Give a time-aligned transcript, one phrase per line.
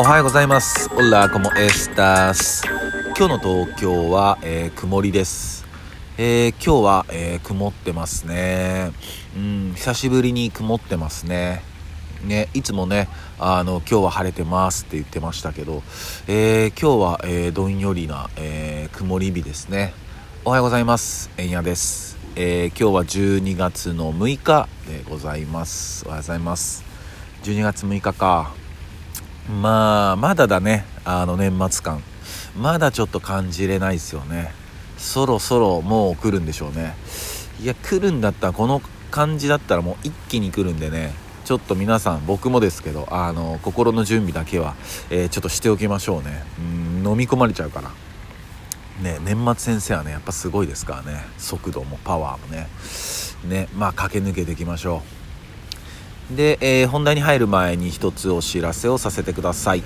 [0.00, 0.88] おはようございます。
[0.94, 2.62] オラコモエスタス。
[3.16, 5.66] 今日の東京は、えー曇りです。
[6.16, 8.92] えー今日は、えー曇ってますね。
[9.36, 11.64] うん、久しぶりに曇ってますね。
[12.22, 13.08] ね、いつもね、
[13.40, 15.82] あの、今日は晴れてますって言ってましたけど、
[16.28, 19.94] えー今日は、えーどんよりな、えー曇り日ですね。
[20.44, 21.28] おはようございます。
[21.38, 22.16] えんやです。
[22.36, 26.04] えー今日は12月の6日でございます。
[26.06, 26.84] おはようございます。
[27.42, 28.67] 12月6日か。
[29.48, 30.84] まあまだだね。
[31.04, 32.02] あの年末感。
[32.56, 34.52] まだちょっと感じれないですよね。
[34.98, 36.94] そろそろもう来るんでしょうね。
[37.60, 41.12] いや来るんだったらこの感じだったらもう一気に来るんでね。
[41.44, 44.74] ちょっと皆さん僕もですけどあの心の準備だけは、
[45.08, 46.44] えーちょっとしておきましょうね。
[46.58, 47.90] うん飲み込まれちゃうから。
[49.02, 51.24] ね年末先生はねやっぱすごいですからね。
[51.38, 52.68] 速度もパワーもね。
[53.44, 55.27] ねまあ駆け抜けていきましょう。
[56.30, 59.82] で、えー本題に入る前に一つお知らせをさせてください、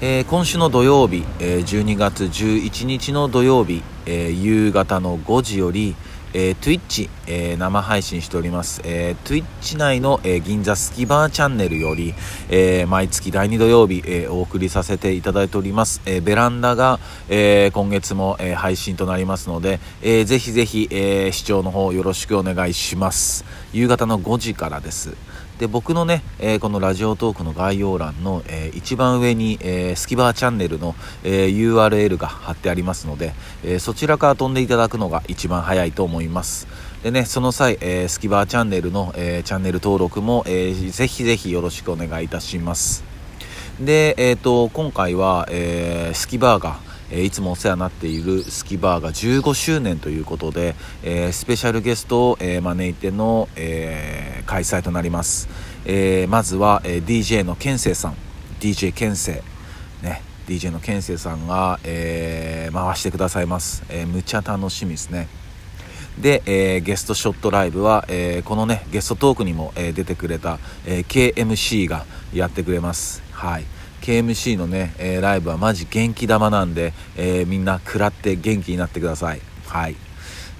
[0.00, 5.96] えー今週の土曜日、えー12月11日の土曜日、えー夕方の5時より、
[6.32, 12.14] えー Twitch、えー生配信しております、えー Twitch 内の、えー銀座スキバーチャンネルより、
[12.50, 23.44] えー毎月第2土曜日、えーお送りさせていただいております、えーベランダが、えー今月も、えー配信となりますので、えーぜひぜひ、えー視聴の方よろしくお願いします。
[23.72, 25.16] 夕方の5時からです。
[25.58, 36.66] で僕のね、えーこのラジオトークの概要欄の、えー一番上に、えースキバーチャンネルの、えー URL が貼ってありますので、えそちらから飛んでいただくのが一番早いと思います。
[37.04, 43.04] でねその際、えスキバーチャンネルの、えチャンネル登録も、えーぜひぜひよろしくお願いいたします。
[43.78, 46.78] で、えー、と今回は、えスキバーが、
[47.12, 50.74] えいつもお世話になっているスキバーが15周年ということで、
[51.04, 55.48] えスペシャルゲストを、え招いての、えー開催となります、
[55.84, 58.16] えーまずは、えー DJ のケンセイさん。
[58.60, 59.42] DJ ケンセ
[60.02, 60.04] イ。
[60.04, 65.28] ね DJ のケンセイさんが、えー回してくださいます、えーむちゃ楽しみですね。
[66.18, 73.22] で、えーゲストショットライブは、えーこのねゲストトークにも、えー出てくれた、えー KMC がやってくれます。
[73.32, 73.64] はい。
[74.02, 79.40] KMC のね、えーライブはマジ元気玉なんで、えーみんな食らって元気になってください。
[79.66, 79.96] はい。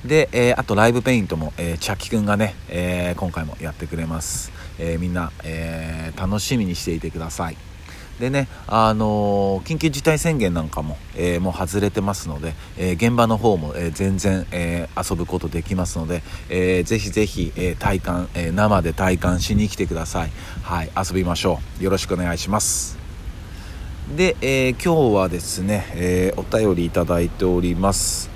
[0.04, 7.56] で、えーあとライブペイントも、えー、チャキくんがね、えー今回もやってくれます、えーみんな、えー楽しみにしていてください。
[8.20, 20.30] でね、あの緊急事態宣言なんかも、えもう外れてますので、え現場の方も、え全然、え遊ぶことできますので、えーぜひぜひ、え体感、え生で体感しに来てください。
[20.62, 21.82] はい遊びましょう。
[21.82, 22.98] よろしくお願いします。
[24.14, 28.33] で、え今日はですね、えお便りいただいております。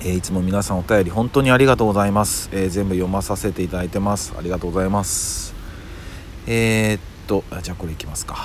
[0.00, 4.34] えーいつも皆さんお便り本当にありがとうございます、えー全部読まさせていただいてます。
[4.38, 5.54] ありがとうございます。
[6.46, 8.36] えーっとあじゃあこれいきますか、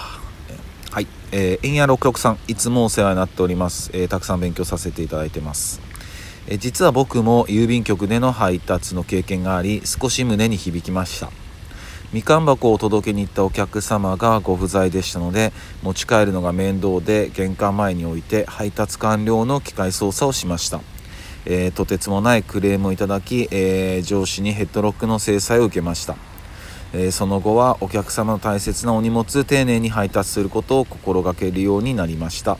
[0.49, 1.07] えーはい。
[1.31, 5.81] えー、円谷六六さんいつもお世話になっております、えーたくさん勉強させていただいてます。
[6.47, 11.29] えー実は僕も郵便局での配達の経験があり少し胸に響きました。
[12.11, 20.81] みかん箱を届けに行ったお客様がご不在でしたので持ち帰るのが面倒で玄関前に置いて配達完了の機械操作をしました、
[21.51, 26.15] えーとてつもないクレームをいただき、えー上司にヘッドロックの制裁を受けました、
[26.93, 32.59] えーその後はお客様の大切なお荷物丁寧に配達することを心がけるようになりました、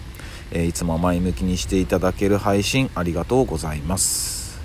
[0.51, 4.59] えいつも前向きにしていただける配信ありがとうございます。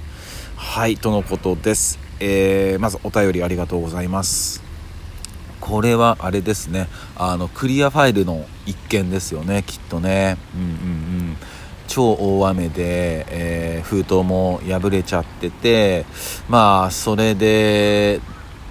[0.57, 4.63] はいとのことです、えまずお便りありがとうございます。
[5.61, 6.89] これはあれですね。
[7.17, 10.37] あのクリアファイルの一件ですよねきっとね。
[10.55, 10.71] うんうんう
[11.33, 11.37] ん。
[11.95, 16.07] 超大雨で、えー封筒も破れちゃってて
[16.49, 18.21] まあそれで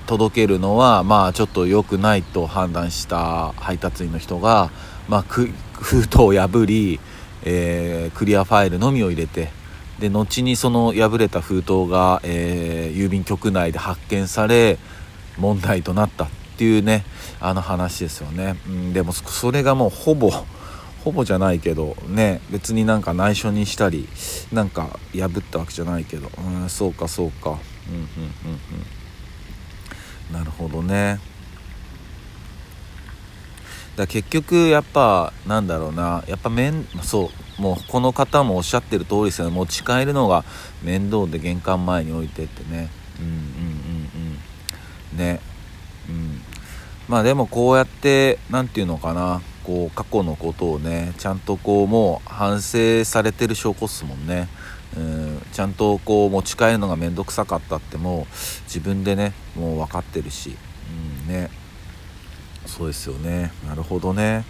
[0.07, 4.71] 届けるのはまあちょっと良くないと判断した配達員の人が、
[5.07, 5.53] まあ、封
[6.07, 6.99] 筒を破り、
[7.45, 9.51] えークリアファイルのみを入れて
[9.99, 14.77] で後にその破れた封筒が、えー郵便局内で発見され
[15.37, 17.05] 問題となったっていうね
[17.39, 20.29] あの話ですよね、うん、でもそれがもうほぼ
[21.03, 24.07] ほぼじゃないけどね別になんか内緒にしたり
[24.53, 26.29] なんか破ったわけじゃないけど。
[26.37, 27.51] うんそうかそうか。
[27.51, 28.59] うんうんうん
[30.31, 30.33] うん。
[30.33, 31.19] なるほどね。
[33.95, 36.23] だ結局やっぱなんだろうな。
[36.27, 39.51] やっぱ面そうもうこの方もおっしゃってる通りですよね。
[39.53, 40.45] 持ち帰るのが
[40.81, 42.89] 面倒で玄関前に置いてってね。
[43.19, 43.41] うんうんうん
[45.11, 45.17] うん。
[45.17, 45.41] ね。
[46.09, 46.41] うん。
[47.07, 49.41] まあでもこうやって何て言うのかな。
[49.63, 54.47] こう過去のことをねちゃんとこうもう反省されてる証拠っすもんね。
[54.95, 58.25] うんちゃんとこう持ち帰るのが面倒くさかったってもう
[58.65, 60.55] 自分でねもう分かってるし、
[61.25, 61.49] うんね、
[62.65, 63.51] そうですよね。
[63.67, 64.45] なるほどね。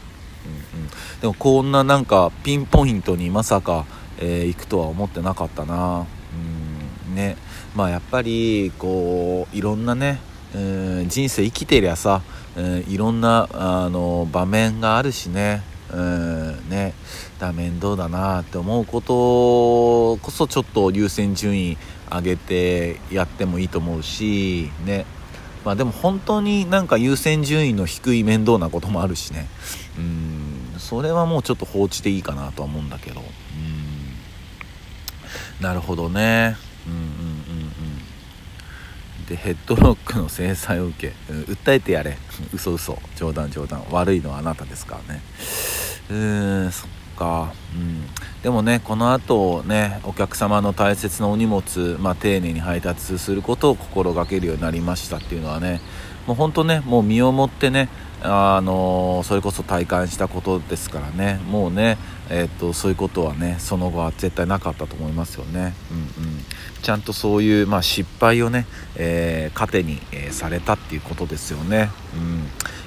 [0.74, 0.90] うんうん。
[1.22, 3.86] でもこんななんかピンポイントにまさか、
[4.20, 6.06] えー、行くとは思ってなかったな。
[7.08, 7.38] うんね。
[7.76, 10.20] まあやっぱりこういろんなね
[10.56, 12.22] うん人生生きてりゃさ、
[12.56, 15.64] うん、いろんなあの場面があるしね。
[15.92, 16.94] うんね。
[17.40, 21.78] だ面倒だなって思うことこそちょっと優先順位
[22.10, 25.06] 上げてやってもいいと思うしね。
[25.66, 29.48] まあでも本当になんか優先順位の低い面倒なこともあるしね。
[29.98, 33.22] うんそれはもうちょっと放置でいいかなとは思うんだけど。
[33.22, 33.28] うん。
[35.64, 36.58] なるほどね。
[36.88, 37.33] うん。
[39.28, 42.18] でヘッドロックの制裁を受け、うん、訴えてやれ。
[42.54, 42.98] 嘘嘘。
[43.16, 43.84] 冗談冗談。
[43.92, 45.22] 悪いのはあなたですからね。
[46.10, 47.54] うーんそっか。
[47.76, 48.04] うん。
[48.42, 55.80] でもねこの後ねお客様の大切なお荷物、まあ、丁寧に配達することを心がけるようになりましたっていうのはね
[56.28, 57.90] もう本当ねもう身をもってね
[58.22, 61.42] あのそれこそ体感したことですからね。
[61.50, 61.98] もうね、
[62.30, 66.40] えー、っとそういうことはねその後は絶対なかったと思いますよね、うんうん、
[66.82, 68.66] ちゃんとそういう、まあ、失敗をね、
[68.96, 72.44] えー、糧に、えー、されたっていうことですよね、うん、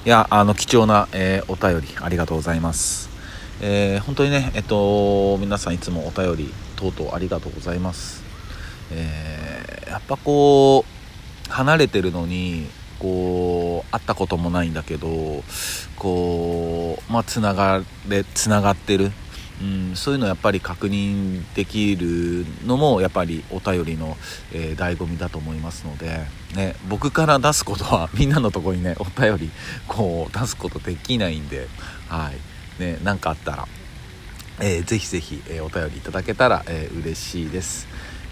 [0.07, 3.17] いやあの貴重な、えお便りありがとうございます。
[3.61, 8.23] え、本当にね、えっと、皆さんいつもお便り等々ありがとうございます。
[8.91, 12.67] え、やっぱこう、離れてるのに、
[12.99, 15.43] こう、会ったこともないんだけど、
[15.97, 19.13] こう、まあ、つながれ、つながってる。
[19.61, 24.17] うん、そういうのやっぱり確認できるのもやっぱりお便りの、
[24.53, 29.51] えー、醍醐味だと思いますので、ね、僕から出すことは みんなのとこにねお便り
[29.89, 31.69] こう出すことできないんで、
[32.09, 32.31] は
[32.79, 33.69] い、ね、何かあったら、
[34.61, 37.87] えー、ぜひぜひ、えー、お便りいただけたら、えー、嬉しいです。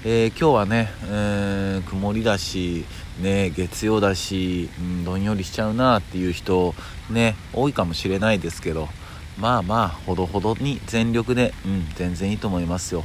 [0.07, 2.85] えー、今日はね、えー、曇りだし、
[3.23, 6.75] ね、月曜だし、うん、どんよりしちゃうなっていう人、
[7.09, 8.91] ね、多いかもしれないですけど、
[9.39, 13.03] まあまあ、ほどほどに全力で、うん、全然いいと思いますよ。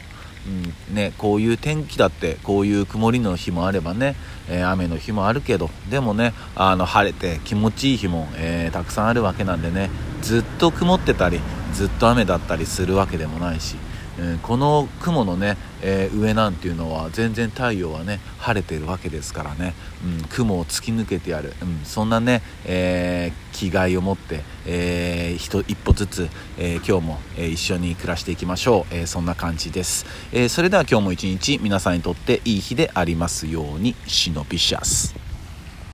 [0.89, 4.15] うんね、こういう天気だってこういう曇りの日もあればね、
[4.49, 9.89] えー、雨の日もあるけどでもねあの晴れて気持ちいい日も、えー、たくさんあるわけなんでね
[10.21, 11.41] ずっと曇ってたり
[11.73, 13.75] ずっと雨だったりするわけでもないし
[14.19, 19.73] えー、この雲のね、えー、上なんていうのは全然太陽はね晴れてるわけですからね、
[20.03, 35.28] うん、雲を突き抜けてやる、うん、そんなね、えー、気概を持って、えー、一歩ずつ、え今日も、え一緒に暮らしていきましょう、えそんな感じです、えそれでは今日も一日皆さんにとっていい日でありますようにシノピシャス。